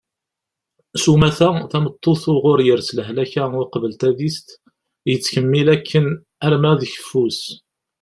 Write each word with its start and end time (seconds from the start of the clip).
sumata 1.03 1.49
tameṭṭut 1.71 2.23
uɣur 2.33 2.59
yers 2.67 2.87
lehlak-a 2.97 3.43
uqbel 3.63 3.93
tadist 4.01 4.47
yettkemmil 5.09 5.67
akken 5.75 6.05
arma 6.47 6.71
d 6.79 6.81
keffu-s 6.91 7.39